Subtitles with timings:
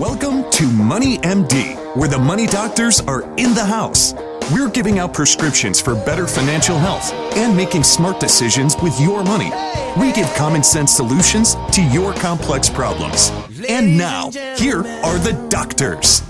[0.00, 4.14] Welcome to Money MD, where the money doctors are in the house.
[4.50, 9.52] We're giving out prescriptions for better financial health and making smart decisions with your money.
[10.00, 13.30] We give common sense solutions to your complex problems.
[13.68, 16.20] And now, here are the doctors.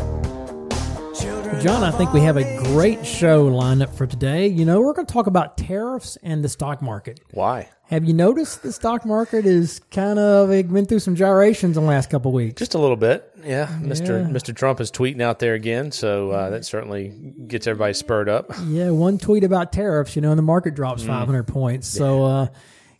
[1.62, 4.48] John, I think we have a great show lined up for today.
[4.48, 7.20] You know, we're going to talk about tariffs and the stock market.
[7.30, 7.68] Why?
[7.90, 11.82] Have you noticed the stock market is kind of it went through some gyrations in
[11.82, 12.60] the last couple of weeks?
[12.60, 13.66] Just a little bit, yeah.
[13.66, 14.24] Mr.
[14.24, 14.30] Yeah.
[14.30, 14.54] Mr.
[14.54, 17.08] Trump is tweeting out there again, so uh, that certainly
[17.48, 18.52] gets everybody spurred up.
[18.68, 21.88] Yeah, one tweet about tariffs, you know, and the market drops 500 points.
[21.88, 22.46] So, uh,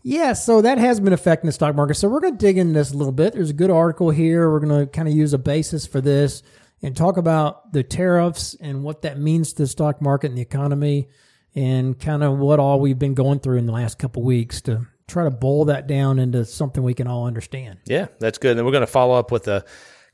[0.03, 1.95] yeah, so that has been affecting the stock market.
[1.95, 3.35] So we're going to dig into this a little bit.
[3.35, 4.51] There's a good article here.
[4.51, 6.43] We're going to kind of use a basis for this
[6.83, 10.43] and talk about the tariffs and what that means to the stock market and the
[10.43, 11.07] economy
[11.55, 14.87] and kind of what all we've been going through in the last couple weeks to
[15.09, 17.79] try to boil that down into something we can all understand.
[17.87, 18.53] Yeah, that's good.
[18.53, 19.65] And then we're going to follow up with a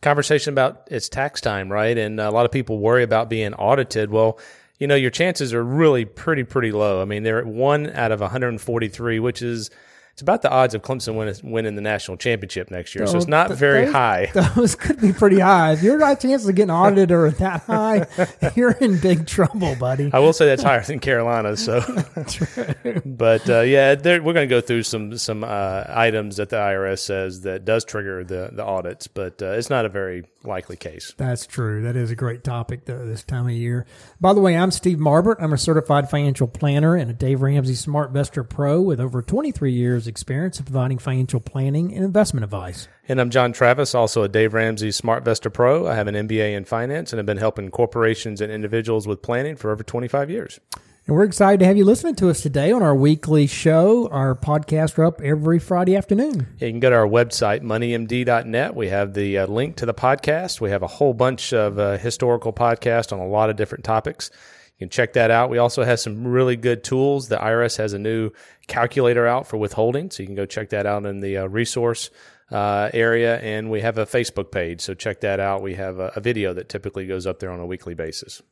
[0.00, 1.96] conversation about it's tax time, right?
[1.96, 4.10] And a lot of people worry about being audited.
[4.10, 4.38] Well,
[4.78, 7.00] you know, your chances are really pretty, pretty low.
[7.00, 9.70] I mean, they're at one out of 143, which is
[10.16, 13.06] it's about the odds of Clemson winning, winning the national championship next year.
[13.06, 14.30] So it's not Th- very those- high.
[14.56, 15.72] Those could be pretty high.
[15.72, 18.06] If your chances of getting audited are that high,
[18.56, 20.08] you're in big trouble, buddy.
[20.14, 21.54] I will say that's higher than Carolina.
[21.58, 21.80] So,
[23.04, 27.00] but uh, yeah, we're going to go through some some uh, items that the IRS
[27.00, 31.12] says that does trigger the the audits, but uh, it's not a very likely case.
[31.18, 31.82] That's true.
[31.82, 33.84] That is a great topic though, this time of year.
[34.18, 35.36] By the way, I'm Steve Marbert.
[35.40, 40.05] I'm a certified financial planner and a Dave Ramsey SmartVestor Pro with over 23 years
[40.06, 42.88] experience in providing financial planning and investment advice.
[43.08, 45.86] And I'm John Travis, also a Dave Ramsey Smart Vestor Pro.
[45.86, 49.56] I have an MBA in finance and have been helping corporations and individuals with planning
[49.56, 50.60] for over 25 years.
[51.06, 54.08] And we're excited to have you listening to us today on our weekly show.
[54.08, 56.48] Our podcasts are up every Friday afternoon.
[56.58, 58.74] Yeah, you can go to our website, moneymd.net.
[58.74, 60.60] We have the uh, link to the podcast.
[60.60, 64.32] We have a whole bunch of uh, historical podcasts on a lot of different topics.
[64.78, 65.48] You can check that out.
[65.48, 67.28] We also have some really good tools.
[67.28, 68.30] The IRS has a new
[68.66, 72.10] calculator out for withholding, so you can go check that out in the uh, resource
[72.50, 73.38] uh, area.
[73.38, 75.62] And we have a Facebook page, so check that out.
[75.62, 78.42] We have a, a video that typically goes up there on a weekly basis.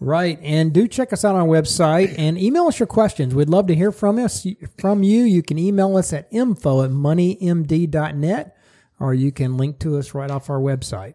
[0.00, 0.38] Right.
[0.42, 3.34] And do check us out on our website and email us your questions.
[3.34, 4.46] We'd love to hear from us
[4.78, 5.22] from you.
[5.22, 8.56] You can email us at info at moneymd.net
[9.00, 11.14] or you can link to us right off our website.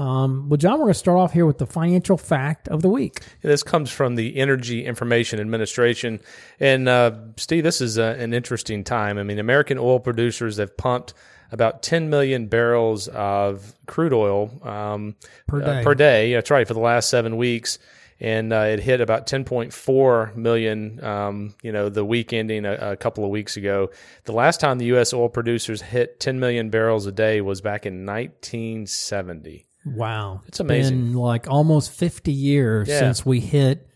[0.00, 2.88] Um, well, John, we're going to start off here with the financial fact of the
[2.88, 3.20] week.
[3.42, 6.20] This comes from the Energy Information Administration.
[6.58, 9.18] And uh, Steve, this is uh, an interesting time.
[9.18, 11.12] I mean, American oil producers have pumped
[11.52, 15.16] about 10 million barrels of crude oil um,
[15.46, 15.84] Per uh, day.
[15.84, 16.32] per day.
[16.32, 17.78] That's right, for the last seven weeks.
[18.20, 22.96] And uh, it hit about 10.4 million, um, you know, the week ending a, a
[22.96, 23.90] couple of weeks ago.
[24.24, 25.12] The last time the U.S.
[25.12, 29.66] oil producers hit 10 million barrels a day was back in 1970.
[29.84, 30.42] Wow.
[30.46, 30.98] It's amazing.
[31.06, 32.98] Been like almost 50 years Yeah.
[32.98, 33.86] since we hit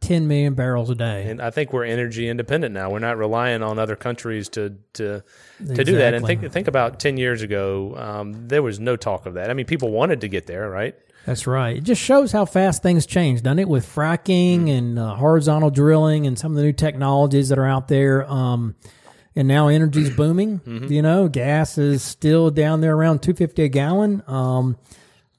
[0.00, 1.28] 10 million barrels a day.
[1.28, 2.90] And I think we're energy independent now.
[2.90, 5.22] We're not relying on other countries to to
[5.74, 6.14] to do that.
[6.14, 9.50] And think think about ten years ago, um, there was no talk of that.
[9.50, 10.94] I mean, people wanted to get there, right?
[11.24, 11.78] That's right.
[11.78, 13.68] It just shows how fast things change, doesn't it?
[13.68, 17.88] With fracking and uh, horizontal drilling and some of the new technologies that are out
[17.88, 18.30] there.
[18.30, 18.76] Um,
[19.34, 20.60] and now energy's booming.
[20.88, 24.22] You know, gas is still down there around 250 a gallon.
[24.28, 24.76] Um,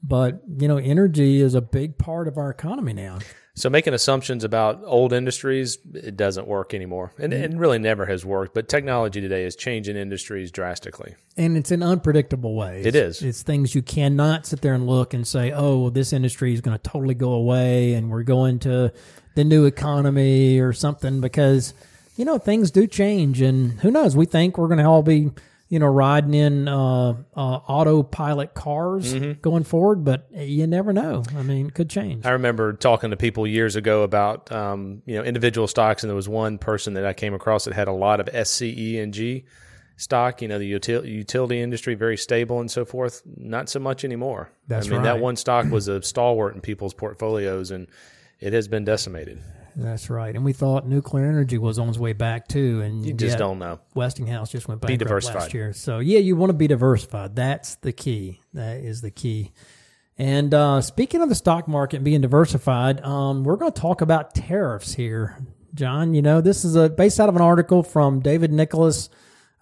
[0.04, 3.20] but you know, energy is a big part of our economy now.
[3.58, 7.60] So making assumptions about old industries, it doesn't work anymore, and it mm-hmm.
[7.60, 8.54] really never has worked.
[8.54, 11.16] But technology today is changing industries drastically.
[11.38, 12.86] And it's in unpredictable ways.
[12.86, 13.24] It is.
[13.24, 16.62] It's things you cannot sit there and look and say, oh, well, this industry is
[16.62, 18.94] going to totally go away and we're going to
[19.34, 21.74] the new economy or something because,
[22.16, 23.42] you know, things do change.
[23.42, 24.16] And who knows?
[24.16, 25.32] We think we're going to all be,
[25.70, 29.42] you know, riding in uh, uh, autopilot cars Mm-hmm.
[29.42, 31.24] going forward, but you never know.
[31.38, 32.26] I mean, it could change.
[32.26, 36.16] I remember talking to people years ago about um, you know individual stocks, and there
[36.16, 39.44] was one person that I came across that had a lot of SCE&G
[39.98, 40.42] stock.
[40.42, 43.22] You know, the util- utility industry very stable and so forth.
[43.26, 44.50] Not so much anymore.
[44.68, 45.04] That's I mean, right.
[45.16, 47.88] that one stock was a stalwart in people's portfolios, and
[48.40, 49.42] it has been decimated.
[49.80, 50.36] That's right.
[50.36, 52.82] And we thought nuclear energy was on its way back too.
[52.82, 53.80] And You just don't know.
[53.94, 55.54] Westinghouse just went bankrupt last diversified.
[55.54, 55.72] year.
[55.74, 57.36] So yeah, you want to be diversified.
[57.36, 58.42] That's the key.
[58.54, 59.52] That is the key.
[60.18, 64.02] And uh, speaking of the stock market and being diversified, um, we're going to talk
[64.02, 65.38] about tariffs here,
[65.76, 66.16] John.
[66.16, 69.10] You know, this is a based out of an article from David Nicklaus,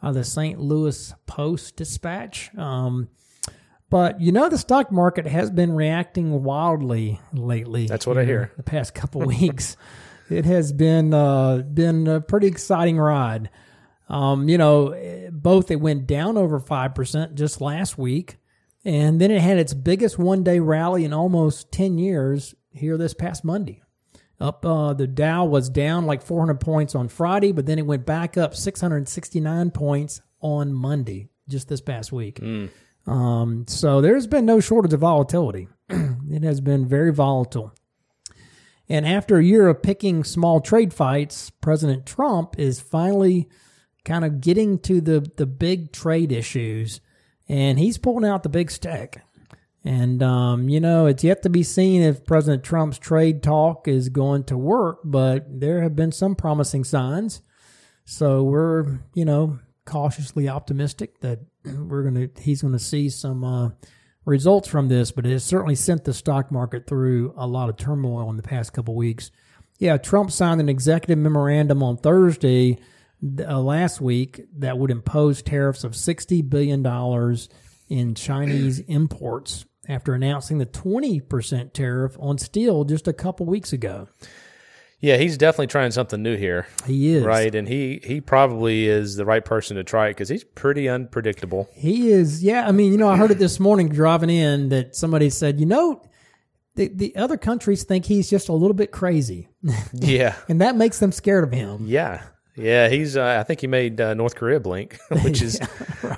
[0.02, 0.62] uh, the St.
[0.62, 2.56] Louis Post Dispatch.
[2.58, 3.10] Um,
[3.90, 7.88] but you know, the stock market has been reacting wildly lately.
[7.88, 8.54] That's what I hear.
[8.56, 9.76] The past couple weeks,
[10.30, 13.50] it has been uh, been a pretty exciting ride.
[14.08, 18.38] Um, you know, both it went down over five percent just last week,
[18.84, 23.14] And then it had its biggest one day rally in almost 10 years here this
[23.16, 23.82] past Monday.
[24.40, 28.06] Up, uh, the Dow was down like 400 points on Friday, but then it went
[28.06, 32.40] back up 669 points on Monday, just this past week.
[33.08, 35.68] Um, so there's been no shortage of volatility.
[35.90, 37.74] it has been very volatile.
[38.88, 43.50] And after a year of picking small trade fights, President Trump is finally
[44.04, 47.02] kind of getting to the, the big trade issues
[47.48, 49.22] and he's pulling out the big stick.
[49.84, 54.10] And, um, you know, it's yet to be seen if President Trump's trade talk is
[54.10, 57.44] going to work, but there have been some promising signs.
[58.04, 63.44] So we're, you know, cautiously optimistic that we're going to, he's going to see some,
[63.44, 63.70] uh,
[64.26, 67.78] results from this, but it has certainly sent the stock market through a lot of
[67.78, 69.32] turmoil in the past couple weeks.
[69.78, 72.80] Yeah, Trump signed an executive memorandum on Thursday
[73.40, 76.86] uh, last week that would impose tariffs of $60 billion
[77.90, 84.08] in Chinese imports after announcing the 20% tariff on steel just a couple weeks ago.
[85.06, 86.66] Yeah, he's definitely trying something new here.
[86.88, 87.24] He is.
[87.24, 90.90] Right, and he he probably is the right person to try it because he's pretty
[90.90, 91.70] unpredictable.
[91.74, 92.44] He is.
[92.44, 95.60] Yeah, I mean, you know, I heard it this morning driving in that somebody said,
[95.60, 96.02] you know,
[96.74, 99.48] the, the other countries think he's just a little bit crazy.
[99.94, 101.86] Yeah, and that makes them scared of him.
[101.86, 102.24] yeah,
[102.56, 102.90] yeah.
[102.90, 103.16] He's.
[103.16, 105.60] Uh, I think he made uh, North Korea blink, which is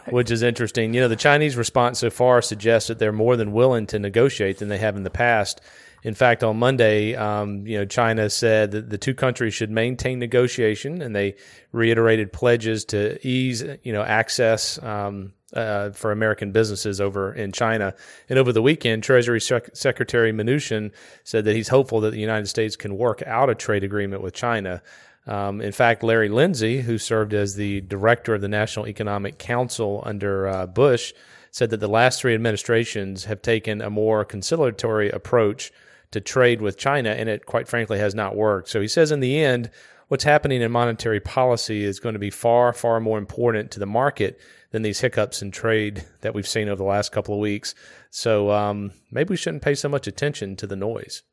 [0.10, 0.94] which is interesting.
[0.94, 4.60] You know, the Chinese response so far suggests that they're more than willing to negotiate
[4.60, 5.60] than they have in the past.
[6.04, 10.20] In fact, on Monday, um, you know, China said that the two countries should maintain
[10.20, 11.36] negotiation, and they
[11.72, 17.96] reiterated pledges to ease, you know, access um, uh, for American businesses over in China.
[18.30, 20.92] And over the weekend, Treasury Sec- Secretary Mnuchin
[21.24, 24.34] said that he's hopeful that the United States can work out a trade agreement with
[24.34, 24.82] China.
[25.26, 30.04] Um, in fact, Larry Lindsey, who served as the director of the National Economic Council
[30.06, 31.14] under uh, Bush,
[31.52, 35.72] said that the last three administrations have taken a more conciliatory approach
[36.12, 38.70] to trade with China, and it quite frankly has not worked.
[38.70, 39.70] So he says in the end,
[40.08, 43.86] what's happening in monetary policy is going to be far, far more important to the
[43.86, 44.40] market
[44.72, 47.76] than these hiccups in trade that we've seen over the last couple of weeks.
[48.10, 51.24] So um, maybe we shouldn't pay so much attention to the noise.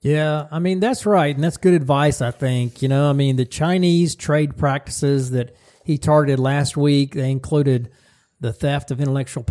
[0.00, 1.34] Yeah, I mean, that's right.
[1.34, 2.82] And that's good advice, I think.
[2.82, 5.54] You know, I mean, the Chinese trade practices that
[5.84, 7.90] he targeted last week, they included
[8.40, 9.44] the theft of intellectual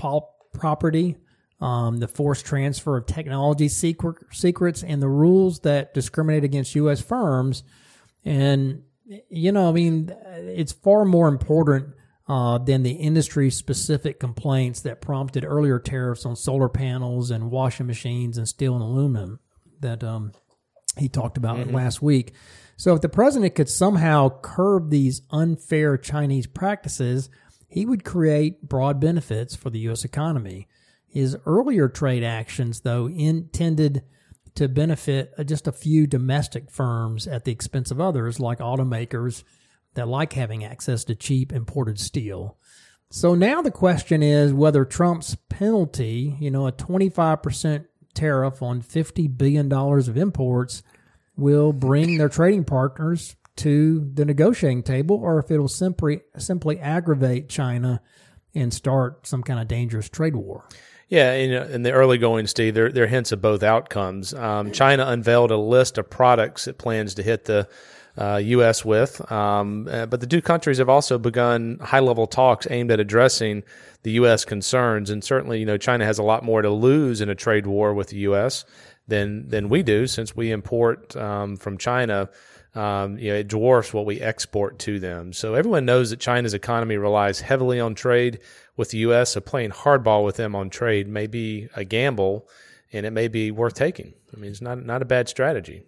[0.54, 1.18] property,
[1.62, 7.02] um, the forced transfer of technology secret, secrets, and the rules that discriminate against U.S.
[7.02, 7.64] firms.
[8.26, 8.84] And,
[9.30, 11.94] you know, I mean, it's far more important
[12.28, 17.88] uh, than the industry specific complaints that prompted earlier tariffs on solar panels and washing
[17.88, 19.40] machines and steel and aluminum
[19.82, 20.32] that um,
[20.98, 21.76] he talked about mm-hmm.
[21.76, 22.34] last week.
[22.76, 27.30] So, if the president could somehow curb these unfair Chinese practices,
[27.68, 30.04] he would create broad benefits for the U.S.
[30.04, 30.68] economy.
[31.12, 34.04] His earlier trade actions, though, intended
[34.56, 39.44] to benefit uh, just a few domestic firms at the expense of others, like automakers
[39.94, 42.58] that like having access to cheap imported steel.
[43.10, 49.38] So now the question is whether Trump's penalty, you know, a 25% tariff on $50
[49.38, 50.82] billion of imports,
[51.36, 57.50] will bring their trading partners to the negotiating table or if it'll simply simply aggravate
[57.50, 58.02] China
[58.56, 60.66] and start some kind of dangerous trade war.
[61.12, 64.34] Yeah, in, in the early going, Steve, there, there are hints of both outcomes.
[64.34, 67.68] Um, China unveiled a list of products it plans to hit the
[68.18, 68.86] uh, U.S.
[68.86, 73.64] with, um, uh, but the two countries have also begun high-level talks aimed at addressing
[74.04, 74.46] the U.S.
[74.46, 75.10] concerns.
[75.10, 77.94] And certainly, you know, China has a lot more to lose in a trade war
[77.94, 78.64] with the U.S.
[79.06, 82.30] than than we do, since we import um, from China.
[82.74, 85.34] Um, you know, it dwarfs what we export to them.
[85.34, 88.40] So everyone knows that China's economy relies heavily on trade
[88.82, 89.34] with the U.S.
[89.34, 92.48] So playing hardball with them on trade may be a gamble,
[92.92, 94.16] and it may be worth taking.
[94.36, 95.84] I mean, it's not not a bad strategy.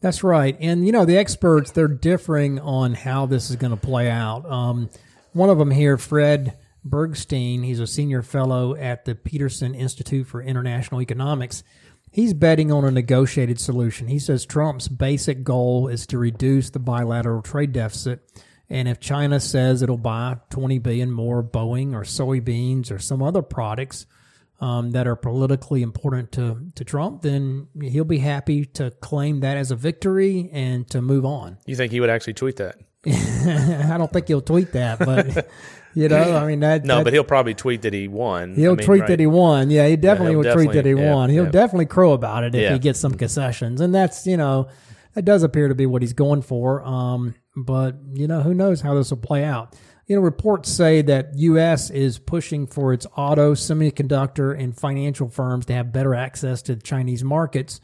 [0.00, 3.76] That's right, and you know the experts they're differing on how this is going to
[3.76, 4.50] play out.
[4.50, 4.88] Um,
[5.34, 6.56] one of them here, Fred
[6.88, 11.62] Bergsten, he's a senior fellow at the Peterson Institute for International Economics.
[12.10, 14.08] He's betting on a negotiated solution.
[14.08, 18.22] He says Trump's basic goal is to reduce the bilateral trade deficit
[18.70, 23.42] and if China says it'll buy 20 billion more Boeing or soybeans or some other
[23.42, 24.06] products
[24.60, 29.56] um, that are politically important to, to Trump, then he'll be happy to claim that
[29.56, 31.58] as a victory and to move on.
[31.66, 32.76] You think he would actually tweet that?
[33.06, 35.48] I don't think he'll tweet that, but
[35.94, 36.84] you know, I mean that.
[36.84, 38.54] No, that, but he'll probably tweet that he won.
[38.54, 39.08] He'll I mean, tweet right?
[39.08, 39.70] that he won.
[39.70, 41.30] Yeah, he definitely yeah, would definitely, tweet that he yeah, won.
[41.30, 41.50] He'll yeah.
[41.50, 44.68] definitely crow about it if he gets some concessions, and that's you know,
[45.14, 46.82] that does appear to be what he's going for.
[46.84, 49.74] Um, but you know, who knows how this will play out?
[50.08, 51.90] you know, reports say that U.S.
[51.90, 56.82] is pushing for its auto, semiconductor, and financial firms to have better access to the
[56.82, 57.78] Chinese markets.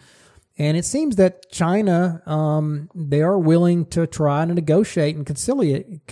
[0.56, 6.06] And it seems that China, um, they are willing to try to negotiate and conciliate.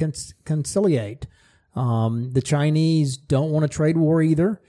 [0.45, 1.27] conciliate.
[1.75, 4.61] Um, the Chinese don't want a trade war either.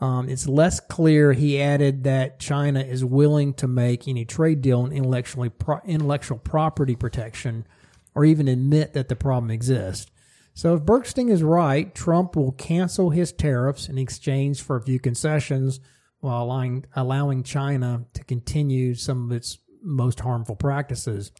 [0.00, 4.80] Um, it's less clear, he added, that China is willing to make any trade deal
[4.80, 7.66] on intellectually pro- intellectual property protection
[8.16, 10.10] or even admit that the problem exists.
[10.54, 14.98] So if Bergsten is right, Trump will cancel his tariffs in exchange for a few
[14.98, 15.80] concessions
[16.20, 21.30] while allowing, allowing China to continue some of its most harmful practices.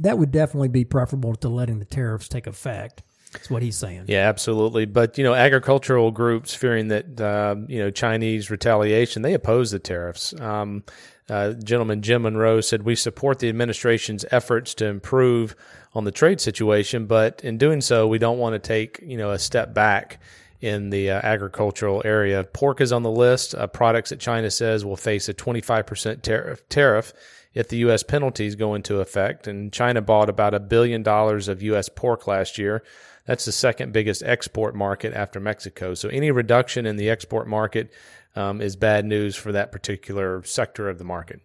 [0.00, 3.02] That would definitely be preferable to letting the tariffs take effect.
[3.32, 4.04] That's what he's saying.
[4.06, 4.86] Yeah, absolutely.
[4.86, 9.78] But you know, agricultural groups fearing that uh, you know Chinese retaliation, they oppose the
[9.78, 10.32] tariffs.
[10.40, 10.84] Um,
[11.28, 15.56] uh, gentleman Jim Monroe said, "We support the administration's efforts to improve
[15.94, 19.30] on the trade situation, but in doing so, we don't want to take you know
[19.30, 20.20] a step back."
[20.60, 22.42] in the uh, agricultural area.
[22.42, 23.54] Pork is on the list.
[23.54, 27.12] Uh, products that China says will face a 25% tariff, tariff
[27.54, 28.02] if the U.S.
[28.02, 29.46] penalties go into effect.
[29.46, 31.88] And China bought about a billion dollars of U.S.
[31.88, 32.82] pork last year.
[33.26, 35.94] That's the second biggest export market after Mexico.
[35.94, 37.90] So any reduction in the export market
[38.36, 41.40] um, is bad news for that particular sector of the market.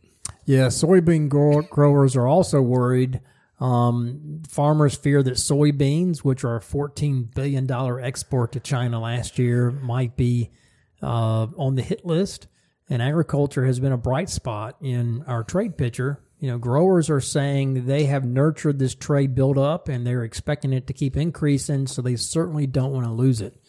[0.46, 1.30] Yeah, soybean
[1.70, 3.22] growers are also worried.
[3.60, 7.72] Um, farmers fear that soybeans, which are a $14 billion
[8.04, 10.50] export to China last year, might be
[11.02, 12.48] uh, on the hit list.
[12.90, 17.22] And agriculture has been a bright spot in our trade picture you know, growers are
[17.22, 22.02] saying they have nurtured this trade buildup and they're expecting it to keep increasing, so
[22.02, 23.61] they certainly don't want to lose it.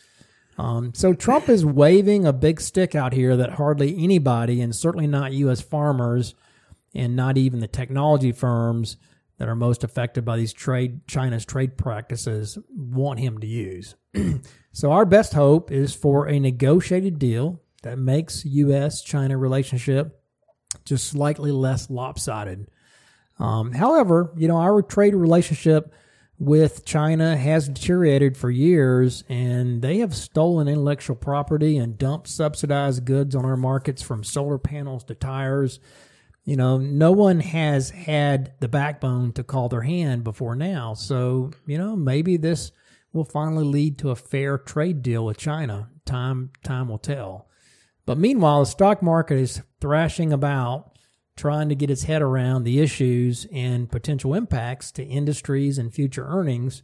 [0.58, 5.06] Um, so Trump is waving a big stick out here that hardly anybody, and certainly
[5.06, 5.60] not U.S.
[5.60, 6.34] farmers,
[6.94, 8.96] and not even the technology firms
[9.38, 13.96] that are most affected by these trade China's trade practices, want him to use.
[14.72, 19.02] so our best hope is for a negotiated deal that makes U.S.
[19.02, 20.22] China relationship
[20.84, 22.68] just slightly less lopsided.
[23.38, 25.92] Um, however, you know, our trade relationship
[26.42, 33.04] with China has deteriorated for years, and they have stolen intellectual property and dumped subsidized
[33.04, 35.78] goods on our markets from solar panels to tires.
[36.44, 40.94] You know, no one has had the backbone to call their hand before now.
[40.94, 42.72] So, you know, maybe this
[43.12, 45.90] will finally lead to a fair trade deal with China.
[46.04, 47.46] Time time will tell.
[48.04, 50.91] But meanwhile, the stock market is thrashing about
[51.36, 56.26] trying to get its head around the issues and potential impacts to industries and future
[56.26, 56.82] earnings.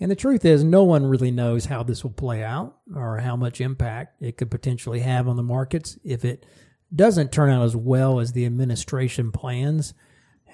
[0.00, 3.36] And the truth is, no one really knows how this will play out or how
[3.36, 6.46] much impact it could potentially have on the markets if it
[6.94, 9.94] doesn't turn out as well as the administration plans.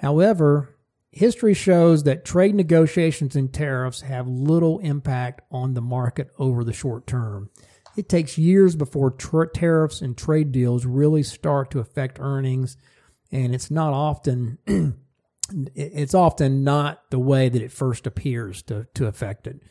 [0.01, 0.77] However,
[1.11, 6.73] history shows that trade negotiations and tariffs have little impact on the market over the
[6.73, 7.51] short term.
[7.97, 12.77] It takes years before tra- tariffs and trade deals really start to affect earnings,
[13.31, 14.59] and it's not often
[15.75, 19.63] it's often not the way that it first appears to to affect it.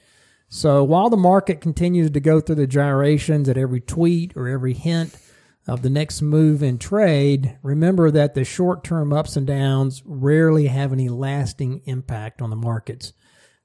[0.50, 4.74] So while the market continues to go through the gyrations at every tweet or every
[4.74, 5.16] hint
[5.68, 10.94] of the next move in trade, remember that the short-term ups and downs rarely have
[10.94, 13.12] any lasting impact on the markets.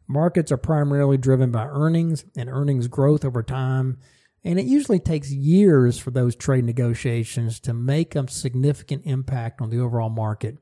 [0.09, 3.99] Markets are primarily driven by earnings and earnings growth over time
[4.45, 9.71] and it usually takes years for those trade negotiations to make a significant impact on
[9.71, 10.59] the overall market.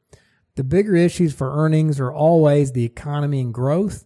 [0.57, 4.05] The bigger issues for earnings are always the economy and growth.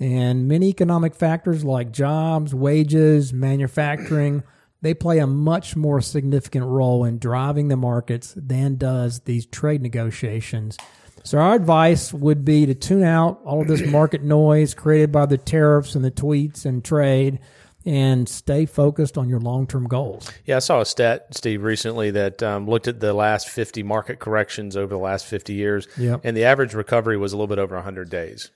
[0.00, 4.42] And many economic factors like jobs, wages, manufacturing,
[4.82, 9.82] they play a much more significant role in driving the markets than does these trade
[9.82, 10.76] negotiations.
[11.22, 15.26] So our advice would be to tune out all of this market noise created by
[15.26, 17.38] the tariffs and the tweets and trade
[17.84, 20.30] and stay focused on your long term goals.
[20.44, 24.18] Yeah, I saw a stat, Steve, recently that um, looked at the last 50 market
[24.18, 25.86] corrections over the last 50 years.
[25.98, 26.22] Yep.
[26.24, 28.50] And the average recovery was a little bit over 100 days.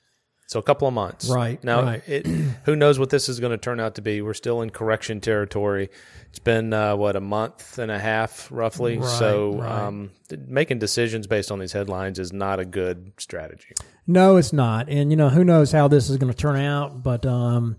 [0.49, 1.28] So a couple of months.
[1.28, 1.62] Right.
[1.62, 2.08] Now, right.
[2.08, 2.26] It,
[2.64, 4.23] who knows what this is going to turn out to be?
[4.23, 5.90] We're still in correction territory.
[6.30, 8.97] It's been, uh, what, a month and a half roughly?
[8.97, 9.70] Right, so right.
[9.70, 10.11] Um,
[10.47, 13.75] making decisions based on these headlines is not a good strategy.
[14.06, 14.88] No, it's not.
[14.88, 17.76] And, you know, who knows how this is going to turn out, but, um,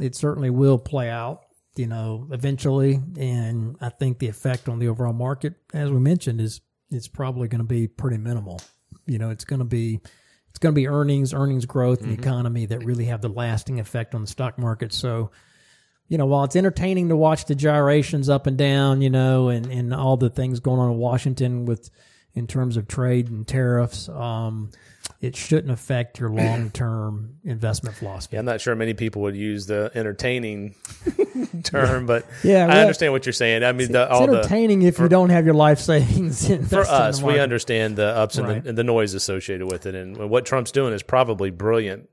[0.00, 3.00] it certainly will play out, you know, eventually.
[3.18, 6.60] And I think the effect on the overall market, as we mentioned, is
[6.90, 8.60] it's probably going to be pretty minimal.
[9.06, 10.00] You know, it's going to be
[10.50, 12.22] it's going to be earnings, earnings growth, and mm-hmm.
[12.22, 14.92] economy that really have the lasting effect on the stock market.
[14.92, 15.30] So,
[16.08, 19.66] you know, while it's entertaining to watch the gyrations up and down, you know, and,
[19.66, 21.90] and all the things going on in Washington with
[22.32, 24.70] in terms of trade and tariffs, um,
[25.20, 28.36] it shouldn't affect your long term investment philosophy.
[28.36, 30.74] Yeah, I'm not sure many people would use the entertaining
[31.62, 33.64] term, but Yeah, I understand what you're saying.
[33.64, 36.80] I mean, the, It's all the entertaining if you don't have your life savings for
[36.82, 38.62] us, we understand the ups and, Right.
[38.62, 42.08] the, and the noise associated with it, and what Trump's doing is probably brilliant.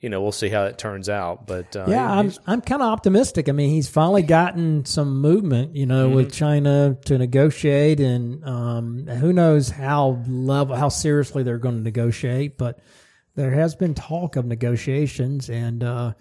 [0.00, 2.88] You know, we'll see how it turns out, but uh, Yeah, I'm I'm kind of
[2.88, 3.48] optimistic.
[3.48, 6.14] I mean, he's finally gotten some movement, you know, Mm-hmm.
[6.16, 11.82] with China to negotiate, and um, who knows how level how seriously they're going to
[11.82, 12.58] negotiate.
[12.58, 12.80] But
[13.34, 16.12] there has been talk of negotiations, and uh,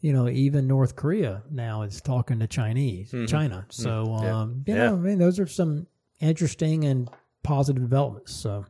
[0.00, 3.66] you know, even North Korea now is talking to Chinese China.
[3.70, 4.80] So um, you Mm-hmm.
[4.80, 4.86] Yeah.
[4.88, 5.86] know, I mean, those are some
[6.20, 7.08] interesting and
[7.44, 8.34] positive developments.
[8.34, 8.64] So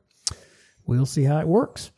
[0.86, 1.90] we'll see how it works.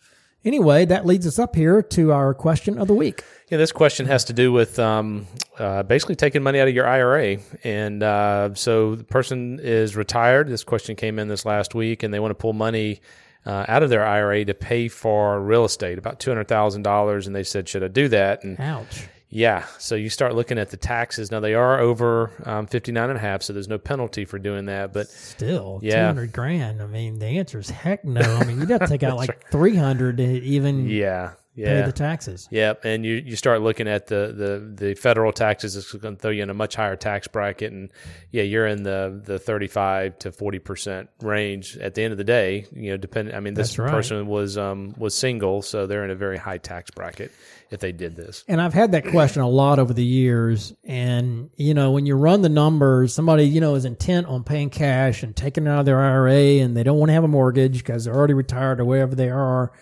[0.45, 3.23] Anyway, that leads us up here to our question of the week.
[3.51, 5.27] Yeah, this question has to do with um,
[5.59, 7.39] uh, basically taking money out of your IRA.
[7.63, 10.49] And uh, so the person is retired.
[10.49, 13.01] This question came in this last week, and they want to pull money
[13.45, 17.27] uh, out of their IRA to pay for real estate, about $200,000.
[17.27, 18.45] And they said, Should I do that?
[18.45, 19.09] And Ouch.
[19.31, 21.31] Yeah, so you start looking at the taxes.
[21.31, 24.67] Now, they are over um, 59 and a half, so there's no penalty for doing
[24.67, 24.93] that.
[24.93, 26.01] But Still, Yeah.
[26.01, 26.83] two hundred grand.
[26.83, 28.21] I mean, the answer is heck no.
[28.23, 31.33] I mean, you'd have to take out like three hundred to even yeah,
[31.65, 31.87] pay yeah.
[31.87, 32.49] the taxes.
[32.51, 35.77] Yep, and you, you start looking at the, the, the federal taxes.
[35.77, 37.91] It's going to throw you in a much higher tax bracket, and
[38.31, 41.77] yeah, you're in the, the thirty five to forty percent range.
[41.79, 43.35] At the end of the day, you know, depending.
[43.35, 43.91] I mean, this right.
[43.91, 47.33] person was um, was single, so they're in a very high tax bracket
[47.71, 48.45] if they did this.
[48.49, 50.75] And I've had that question a lot over the years.
[50.85, 54.71] And, you know, when you run the numbers, somebody, you know, is intent on paying
[54.71, 57.29] cash and taking it out of their IRA and they don't want to have a
[57.29, 59.73] mortgage because they're already retired or wherever they are.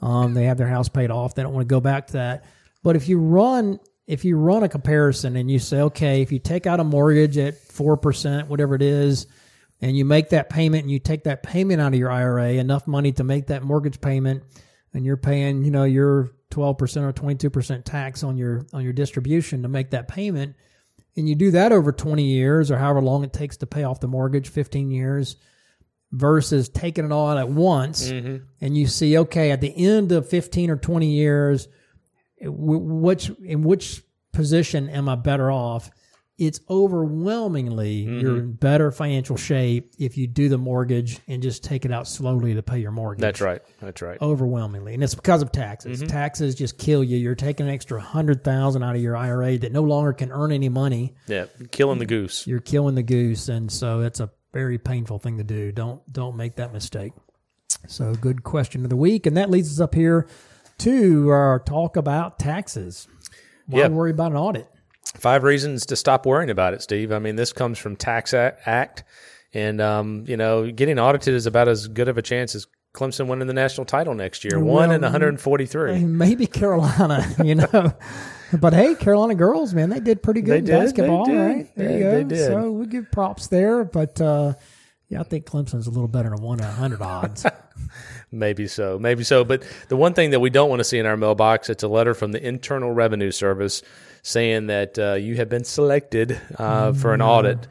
[0.00, 1.34] Um, they have their house paid off.
[1.34, 2.44] They don't want to go back to that.
[2.82, 6.38] But if you run, if you run a comparison and you say, okay, if you
[6.38, 9.26] take out a mortgage at 4%, whatever it is,
[9.82, 12.86] and you make that payment and you take that payment out of your IRA, enough
[12.86, 14.42] money to make that mortgage payment,
[14.92, 19.62] and you're paying, you know, your 12% or 22% tax on your on your distribution
[19.62, 20.56] to make that payment,
[21.16, 24.00] and you do that over 20 years or however long it takes to pay off
[24.00, 25.36] the mortgage, 15 years,
[26.12, 28.44] versus taking it all at once, mm-hmm.
[28.60, 31.68] and you see, okay, at the end of 15 or 20 years,
[32.40, 35.90] which in which position am I better off?
[36.38, 38.20] It's overwhelmingly mm-hmm.
[38.20, 42.08] you're in better financial shape if you do the mortgage and just take it out
[42.08, 43.20] slowly to pay your mortgage.
[43.20, 43.60] That's right.
[43.82, 44.16] That's right.
[44.22, 45.98] Overwhelmingly, and it's because of taxes.
[45.98, 46.08] Mm-hmm.
[46.08, 47.18] Taxes just kill you.
[47.18, 50.50] You're taking an extra hundred thousand out of your IRA that no longer can earn
[50.50, 51.14] any money.
[51.26, 52.46] Yeah, killing the goose.
[52.46, 55.72] You're killing the goose, and so it's a very painful thing to do.
[55.72, 57.12] Don't don't make that mistake.
[57.86, 60.26] So, good question of the week, and that leads us up here
[60.78, 63.06] to our talk about taxes.
[63.66, 63.88] Why Yeah.
[63.88, 64.66] worry about an audit?
[65.16, 67.10] Five reasons to stop worrying about it, Steve.
[67.12, 69.04] I mean, this comes from Tax Act,
[69.54, 73.26] and um, you know, getting audited is about as good of a chance as Clemson
[73.28, 74.58] winning the national title next year.
[74.58, 76.04] One in 143.
[76.04, 77.92] Maybe Carolina, you know.
[78.58, 81.68] But hey, Carolina girls, man, they did pretty good did, basketball, right?
[81.76, 82.10] There you go.
[82.10, 82.46] they did.
[82.46, 84.54] So we give props there, but uh,
[85.08, 87.46] yeah, I think Clemson's a little better than one in hundred odds.
[88.32, 89.42] Maybe so, maybe so.
[89.42, 91.88] But the one thing that we don't want to see in our mailbox, it's a
[91.88, 93.82] letter from the Internal Revenue Service
[94.22, 97.66] saying that uh, you have been selected uh, for an audit.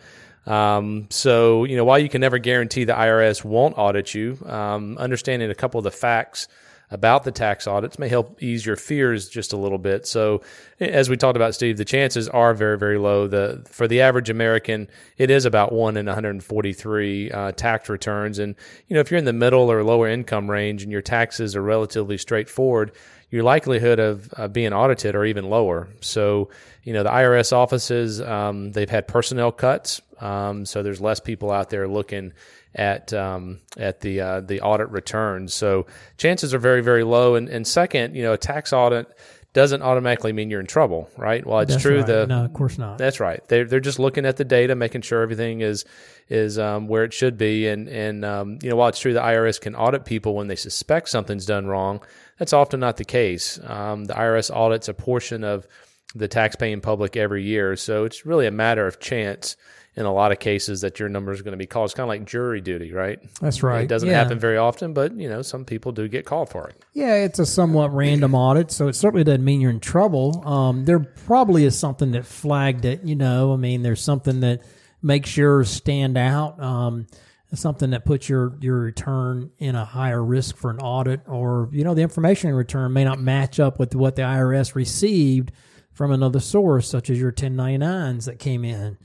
[0.46, 4.98] Um, so, you know, while you can never guarantee the IRS won't audit you, um,
[4.98, 6.50] understanding a couple of the facts
[6.92, 10.08] about the tax audits may help ease your fears just a little bit.
[10.08, 10.42] So,
[10.80, 13.28] as we talked about, Steve, the chances are very, very low.
[13.28, 18.40] The for the average American, it is about one in 143 uh, tax returns.
[18.40, 18.56] And
[18.88, 21.62] you know, if you're in the middle or lower income range and your taxes are
[21.62, 22.92] relatively straightforward,
[23.30, 25.90] your likelihood of uh, being audited are even lower.
[26.02, 26.50] So,
[26.84, 31.52] you know, the IRS offices um, they've had personnel cuts, um, so there's less people
[31.52, 32.34] out there looking
[32.76, 35.54] at um, at the uh, the audit returns.
[35.54, 37.36] So chances are very very low.
[37.36, 39.08] And, and second, you know, a tax audit
[39.52, 41.44] doesn't automatically mean you're in trouble, right?
[41.44, 41.98] Well, it's That's true.
[41.98, 42.06] right.
[42.06, 43.00] The no, of course not.
[43.00, 43.46] that's right.
[43.48, 45.86] They're they're just looking at the data, making sure everything is
[46.28, 47.68] is um, where it should be.
[47.68, 50.56] And and um, you know, while it's true the IRS can audit people when they
[50.56, 52.02] suspect something's done wrong,
[52.38, 53.60] that's often not the case.
[53.64, 55.68] Um, the IRS audits a portion of
[56.14, 59.58] the taxpaying public every year, so it's really a matter of chance
[60.00, 61.86] in a lot of cases that your number is going to be called.
[61.86, 63.20] It's kind of like jury duty, right?
[63.42, 63.84] That's right.
[63.84, 64.16] It doesn't Yeah.
[64.16, 66.76] happen very often, but you know, some people do get called for it.
[66.94, 70.42] Yeah, it's a somewhat random audit, so it certainly doesn't mean you're in trouble.
[70.48, 73.04] Um, there probably is something that flagged it.
[73.04, 74.62] You know, I mean, there's something that
[75.02, 76.62] makes yours stand out.
[76.62, 77.08] Um,
[77.54, 81.84] something that puts your your return in a higher risk for an audit, or you
[81.84, 85.52] know, the information in return may not match up with what the IRS received
[85.92, 88.98] from another source, such as your 1099s that came in.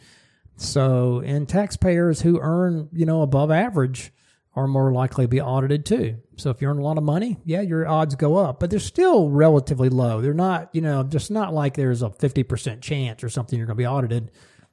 [0.57, 4.12] So, and taxpayers who earn, you know, above average
[4.57, 6.19] are more likely to be audited too.
[6.37, 8.79] So if you earn a lot of money, yeah, your odds go up, but they're
[8.79, 10.21] still relatively low.
[10.21, 13.77] They're not, you know, just not like there's a 50% chance or something you're going
[13.77, 14.31] to be audited.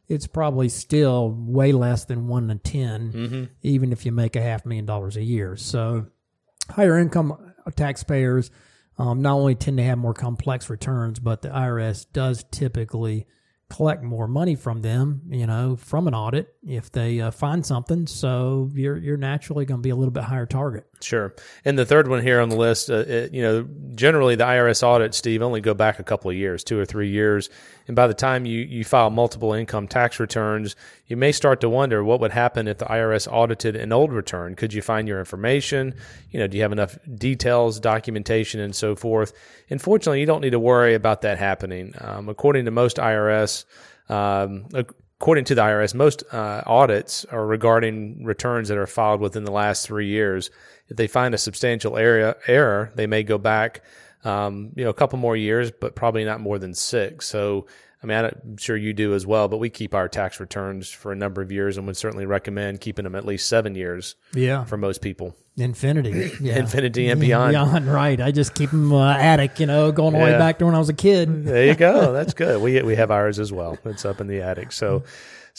[0.07, 4.65] It's probably still way less than one in 10, even if you make a half
[4.65, 5.55] million dollars a year.
[5.55, 6.07] So
[6.69, 8.51] higher income taxpayers
[8.97, 13.25] um, not only tend to have more complex returns, but the IRS does typically
[13.71, 18.05] collect more money from them, you know, from an audit if they uh, find something.
[18.05, 20.85] So you're you're naturally going to be a little bit higher target.
[21.01, 21.33] Sure.
[21.63, 24.83] And the third one here on the list, uh, it, you know, generally the IRS
[24.83, 27.49] audits, Steve, only go back a couple of years, two or three years.
[27.87, 30.75] And by the time you, you file multiple income tax returns,
[31.07, 34.55] you may start to wonder what would happen if the IRS audited an old return.
[34.55, 35.95] Could you find your information?
[36.29, 39.33] You know, do you have enough details, documentation, and so forth?
[39.69, 41.93] And fortunately, you don't need to worry about that happening.
[41.99, 43.65] Um, according to most IRS,
[44.09, 44.67] um,
[45.21, 49.51] according to the IRS, most uh, audits are regarding returns that are filed within the
[49.51, 50.49] last three years.
[50.91, 53.81] If they find a substantial area error, they may go back,
[54.23, 57.27] um, you know, a couple more years, but probably not more than six.
[57.27, 57.65] So,
[58.03, 61.11] I mean, I'm sure you do as well, but we keep our tax returns for
[61.11, 64.65] a number of years and would certainly recommend keeping them at least seven years Yeah,
[64.65, 65.35] for most people.
[65.57, 66.57] infinity, yeah.
[66.59, 67.51] Infinity and beyond.
[67.53, 68.19] Beyond, right?
[68.19, 70.75] I just keep them uh, attic, you know, going all the way back to when
[70.75, 71.45] I was a kid.
[71.45, 72.11] There you go.
[72.17, 72.61] That's good.
[72.61, 73.77] We we have ours as well.
[73.85, 74.71] It's up in the attic.
[74.71, 75.03] So,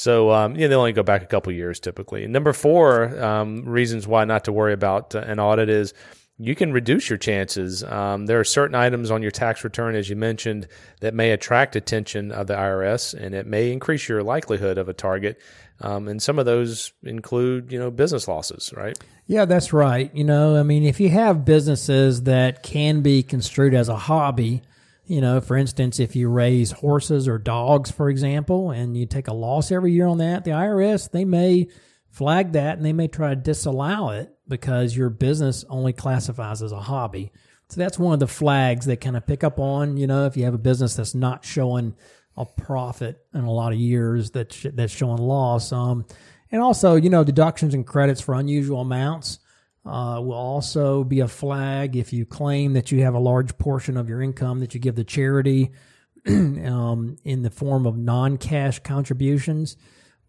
[0.03, 2.27] so um, yeah, they only go back a couple years typically.
[2.27, 5.95] Number four um, reasons why not to worry about uh, an audit is
[6.39, 7.85] you can reduce your chances.
[7.85, 10.67] Um, there are certain items on your tax return, as you mentioned,
[11.03, 14.93] that may attract attention of the IRS, and it may increase your likelihood of a
[14.93, 15.41] target.
[15.81, 18.99] Um, and some of those include, you know, business losses, right?
[19.29, 20.11] Yeah, that's right.
[20.13, 24.63] You know, I mean, if you have businesses that can be construed as a hobby,
[25.05, 29.29] you know, for instance, if you raise horses or dogs, for example, and you take
[29.29, 31.69] a loss every year on that, the IRS, they may
[32.09, 36.73] flag that and they may try to disallow it because your business only classifies as
[36.73, 37.33] a hobby.
[37.69, 40.37] So that's one of the flags they kind of pick up on, you know, if
[40.37, 41.95] you have a business that's not showing
[42.37, 45.73] a profit in a lot of years that that's showing loss.
[45.73, 46.05] Um,
[46.51, 49.39] and also, you know, deductions and credits for unusual amounts
[49.85, 53.97] uh, will also be a flag if you claim that you have a large portion
[53.97, 55.73] of your income that you give to charity
[56.27, 59.77] um, in the form of non-cash contributions.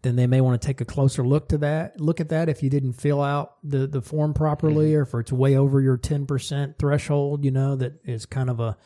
[0.02, 1.98] Then they may want to take a closer look to that.
[1.98, 5.32] Look at that if you didn't fill out the, the form properly, or if it's
[5.32, 7.42] way over your ten percent threshold.
[7.42, 8.76] You know that is kind of a,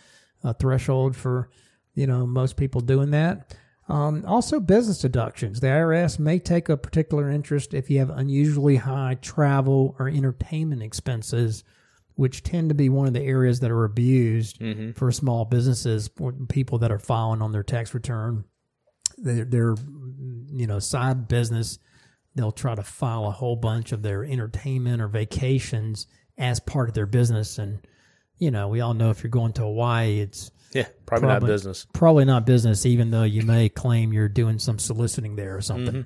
[0.45, 1.51] a threshold for
[1.97, 3.57] you know most people doing that.
[3.89, 5.61] Um, also, business deductions.
[5.61, 10.83] The IRS may take a particular interest if you have unusually high travel or entertainment
[10.83, 11.65] expenses,
[12.15, 14.61] which tend to be one of the areas that are abused
[14.93, 16.11] for small businesses,
[16.49, 18.45] people that are filing on their tax return.
[19.17, 19.75] Their, their
[20.53, 21.79] you know side business,
[22.35, 26.95] they'll try to file a whole bunch of their entertainment or vacations as part of
[26.95, 27.81] their business, and
[28.37, 31.87] you know we all know if you're going to Hawaii, it's Yeah, probably, not business.
[31.95, 36.05] probably not business, even though you may claim you're doing some soliciting there or something.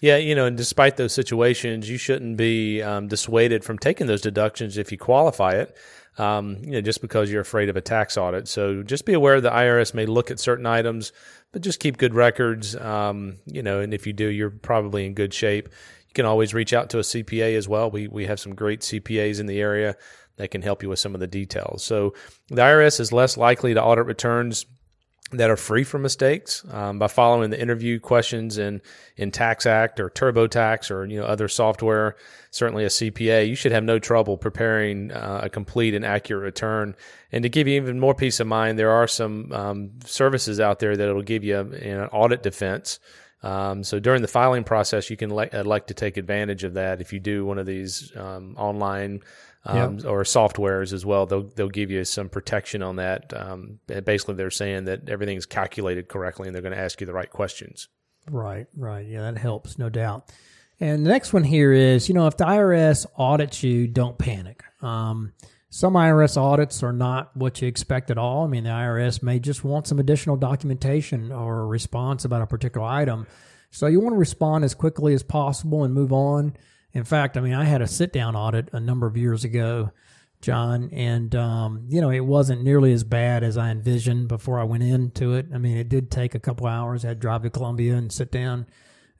[0.00, 4.20] Yeah, you know, and despite those situations, you shouldn't be um, dissuaded from taking those
[4.20, 5.76] deductions if you qualify it.
[6.18, 8.46] Um, you know, just because you're afraid of a tax audit.
[8.46, 11.10] So just be aware the IRS may look at certain items,
[11.52, 12.76] but just keep good records.
[12.76, 15.70] Um, you know, and if you do, you're probably in good shape.
[16.08, 17.90] You can always reach out to a CPA as well.
[17.90, 19.96] We we have some great CPAs in the area
[20.36, 21.84] that can help you with some of the details.
[21.84, 22.14] So
[22.48, 24.66] the IRS is less likely to audit returns
[25.32, 28.80] that are free from mistakes um, by following the interview questions in
[29.16, 32.16] in Tax Act or TurboTax or you know other software.
[32.50, 36.94] Certainly, a CPA, you should have no trouble preparing uh, a complete and accurate return.
[37.30, 40.78] And to give you even more peace of mind, there are some um, services out
[40.78, 42.98] there that will give you an audit defense.
[43.42, 47.00] Um, so during the filing process, you can le- elect to take advantage of that
[47.00, 49.22] if you do one of these um, online
[49.64, 51.26] um, or softwares as well.
[51.26, 53.32] They'll they'll give you some protection on that.
[53.34, 57.12] Um, basically, they're saying that everything's calculated correctly, and they're going to ask you the
[57.12, 57.88] right questions.
[58.30, 59.06] Right, right.
[59.06, 60.30] Yeah, that helps, no doubt.
[60.80, 64.62] And the next one here is, you know, if the IRS audits you, don't panic.
[64.80, 65.32] Um,
[65.70, 68.44] some IRS audits are not what you expect at all.
[68.44, 72.46] I mean, the IRS may just want some additional documentation or a response about a
[72.46, 73.26] particular item.
[73.70, 76.56] So you want to respond as quickly as possible and move on.
[76.94, 79.90] In fact, I mean, I had a sit down audit a number of years ago,
[80.40, 84.64] John, and, um, you know, it wasn't nearly as bad as I envisioned before I
[84.64, 85.46] went into it.
[85.54, 87.04] I mean, it did take a couple hours.
[87.04, 88.66] I had to drive to Columbia and sit down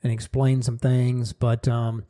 [0.03, 2.03] and explain some things, but, um,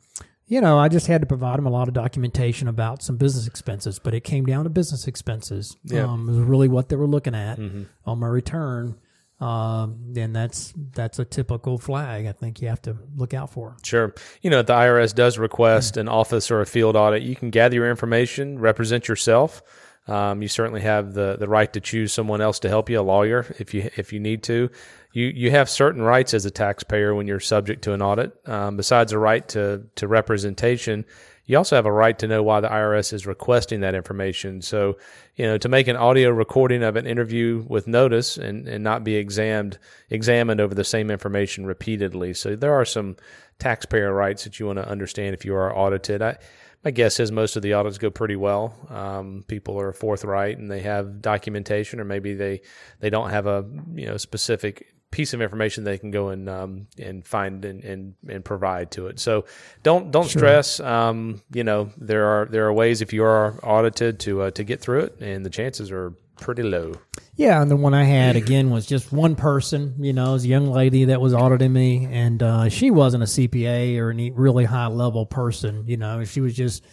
[0.46, 3.46] you know, I just had to provide them a lot of documentation about some business
[3.46, 5.76] expenses, but it came down to business expenses.
[5.84, 6.02] Yeah.
[6.04, 7.58] Um, it was really what they were looking at
[8.04, 8.96] on my return.
[9.40, 12.26] Um, then that's that's a typical flag.
[12.26, 13.76] I think you have to look out for.
[13.82, 14.14] Sure.
[14.42, 17.50] You know, if the IRS does request an office or a field audit, you can
[17.50, 19.62] gather your information, represent yourself.
[20.06, 23.02] Um, you certainly have the, the right to choose someone else to help you, a
[23.02, 24.70] lawyer, if you if you need to.
[25.12, 28.36] You you have certain rights as a taxpayer when you're subject to an audit.
[28.48, 31.06] Um, besides a right to to representation,
[31.46, 34.62] you also have a right to know why the IRS is requesting that information.
[34.62, 34.96] So,
[35.36, 39.04] you know, to make an audio recording of an interview with notice and, and not
[39.04, 39.78] be examined
[40.08, 42.32] examined over the same information repeatedly.
[42.32, 43.16] So there are some
[43.58, 46.22] taxpayer rights that you want to understand if you are audited.
[46.22, 46.38] I,
[46.82, 48.74] my guess is most of the audits go pretty well.
[48.90, 52.60] Um, people are forthright and they have documentation, or maybe they
[53.00, 56.88] they don't have a you know specific piece of information they can go and um,
[56.98, 59.20] and find and, and, and provide to it.
[59.20, 59.44] So
[59.84, 60.40] don't don't sure.
[60.40, 60.80] stress.
[60.80, 64.64] Um, you know there are there are ways if you are audited to uh, to
[64.64, 66.96] get through it, and the chances are pretty low.
[67.36, 69.94] Yeah, and the one I had again was just one person.
[70.00, 73.22] You know, it was a young lady that was auditing me, and uh, she wasn't
[73.22, 75.84] a CPA or any really high level person.
[75.86, 76.84] You know, she was just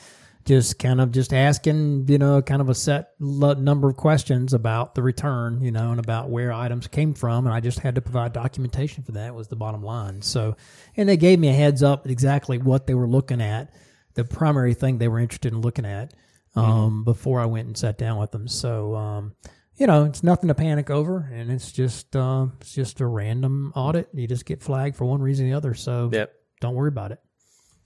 [0.46, 4.96] just kind of just asking, you know, kind of a set number of questions about
[4.96, 8.02] the return, you know, and about where items came from, and I just had to
[8.02, 9.36] provide documentation for that.
[9.36, 10.22] Was the bottom line.
[10.22, 10.56] So,
[10.98, 13.74] and they gave me a heads up exactly what they were looking at,
[14.16, 16.14] the primary thing they were interested in looking at
[16.56, 17.04] um, mm-hmm.
[17.04, 18.48] before I went and sat down with them.
[18.48, 19.36] So, um,
[19.76, 23.74] you know, it's nothing to panic over, and it's just uh, it's just a random
[23.76, 24.10] audit.
[24.14, 25.74] You just get flagged for one reason or the other.
[25.76, 26.34] So, yep.
[26.60, 27.20] don't worry about it.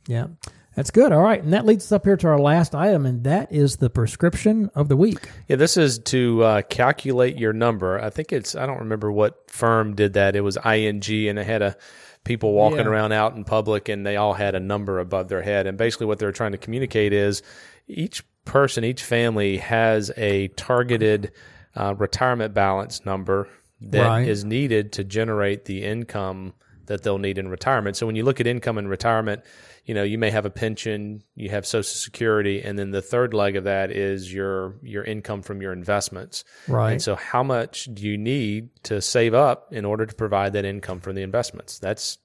[0.08, 0.28] Yeah.
[0.76, 1.12] That's good.
[1.14, 1.42] All right.
[1.42, 4.70] And that leads us up here to our last item, and that is the prescription
[4.76, 5.30] of the week.
[5.48, 8.00] Yeah, this is to uh, calculate your number.
[8.00, 10.36] I think it's, I don't remember what firm did that.
[10.36, 11.78] It was ING, and it had a
[12.26, 12.88] people walking yeah.
[12.88, 15.66] around out in public, and they all had a number above their head.
[15.66, 17.42] And basically, what they're trying to communicate is
[17.88, 21.32] each person, each family has a targeted
[21.76, 23.48] uh, retirement balance number
[23.82, 24.28] that right.
[24.28, 26.54] is needed to generate the income
[26.86, 27.98] that they'll need in retirement.
[27.98, 29.44] So when you look at income in retirement,
[29.86, 33.34] you know, you may have a pension, you have social security, and then the third
[33.34, 36.44] leg of that is your your income from your investments.
[36.68, 36.94] Right.
[36.94, 40.66] And so how much do you need to save up in order to provide that
[40.66, 41.78] income from the investments?
[41.78, 42.18] That's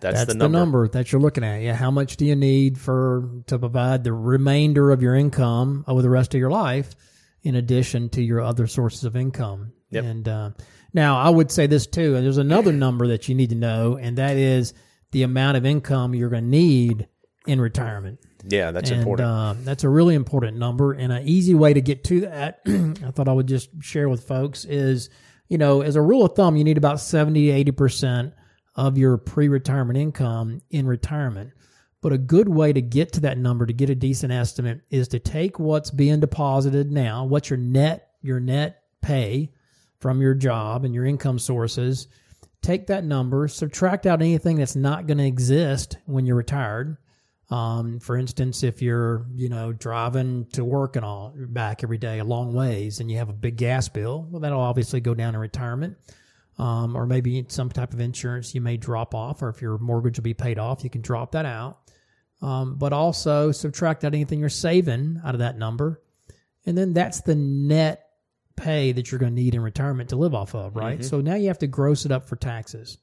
[0.00, 0.58] that's, That's the, number.
[0.58, 1.62] the number that you're looking at.
[1.62, 6.02] Yeah, how much do you need for to provide the remainder of your income over
[6.02, 6.94] the rest of your life,
[7.42, 9.72] in addition to your other sources of income?
[9.90, 10.04] Yep.
[10.04, 10.50] And uh,
[10.92, 12.14] now I would say this too.
[12.14, 14.74] And there's another number that you need to know, and that is
[15.12, 17.08] the amount of income you're going to need
[17.46, 18.20] in retirement.
[18.44, 19.28] Yeah, that's and, important.
[19.28, 22.60] Uh, that's a really important number, and an easy way to get to that.
[22.66, 25.10] I thought I would just share with folks is,
[25.48, 28.34] you know, as a rule of thumb, you need about seventy to eighty percent
[28.76, 31.52] of your pre-retirement income in retirement.
[32.02, 35.08] But a good way to get to that number to get a decent estimate is
[35.08, 39.50] to take what's being deposited now, what's your net your net pay
[39.98, 42.08] from your job and your income sources,
[42.62, 46.96] take that number, subtract out anything that's not going to exist when you're retired.
[47.50, 52.20] Um, for instance, if you're, you know, driving to work and all back every day
[52.20, 55.34] a long ways and you have a big gas bill, well, that'll obviously go down
[55.34, 55.96] in retirement
[56.60, 60.18] um, or maybe some type of insurance you may drop off, or if your mortgage
[60.18, 61.78] will be paid off, you can drop that out.
[62.42, 66.02] Um, but also subtract out anything you're saving out of that number.
[66.66, 68.09] And then that's the net
[68.60, 70.98] pay that you're going to need in retirement to live off of, right?
[70.98, 71.08] Mm-hmm.
[71.08, 72.98] So now you have to gross it up for taxes.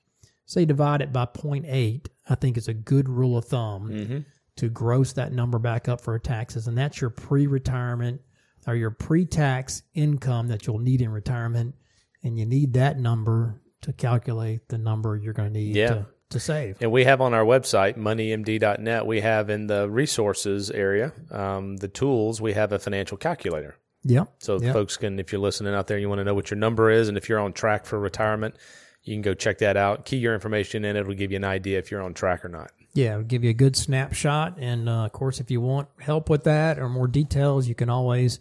[0.46, 4.20] Say divide it by 0.8, I think is a good rule of thumb mm-hmm.
[4.58, 6.68] to gross that number back up for taxes.
[6.68, 8.22] And that's your pre retirement
[8.66, 11.76] or your pre tax income that you'll need in retirement
[12.24, 15.90] and you need that number to calculate the number you're going to need yeah.
[15.90, 16.78] to, to save.
[16.82, 21.88] And we have on our website, moneymd.net, we have in the resources area, um, the
[21.88, 23.78] tools, we have a financial calculator.
[24.04, 24.36] Yep.
[24.40, 26.90] So folks can, if you're listening out there, you want to know what your number
[26.90, 28.56] is, and if you're on track for retirement,
[29.04, 30.06] you can go check that out.
[30.06, 32.72] Key your information in; it'll give you an idea if you're on track or not.
[32.94, 34.58] Yeah, it'll give you a good snapshot.
[34.58, 37.90] And uh, of course, if you want help with that or more details, you can
[37.90, 38.40] always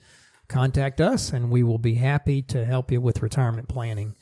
[0.48, 4.14] contact us and we will be happy to help you with retirement planning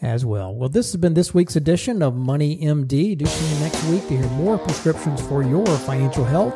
[0.00, 0.54] as well.
[0.54, 3.16] Well, this has been this week's edition of Money MD.
[3.16, 6.54] Do tune in next week to hear more prescriptions for your financial health.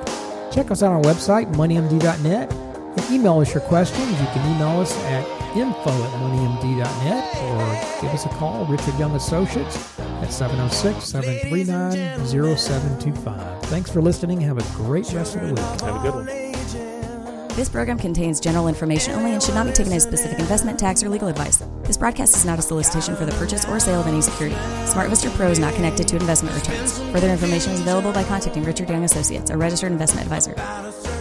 [0.53, 2.51] Check us out on our website, moneymd.net,
[2.97, 4.11] and email us your questions.
[4.11, 5.25] You can email us at
[5.57, 13.63] info at moneymd.net or give us a call, Richard Young Associates, at 706 739 0725.
[13.65, 14.41] Thanks for listening.
[14.41, 15.59] Have a great rest of the week.
[15.83, 16.47] Have a good one.
[17.57, 21.03] This program contains general information only and should not be taken as specific investment, tax,
[21.03, 21.65] or legal advice.
[21.85, 24.57] This broadcast is not a solicitation for the purchase or sale of any security.
[24.85, 26.99] SmartVestor Pro is not connected to investment returns.
[27.13, 31.16] Further information is available by contacting Richard Young Associates, a registered investment advisor.